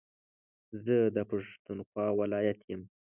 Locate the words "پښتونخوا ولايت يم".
1.31-2.81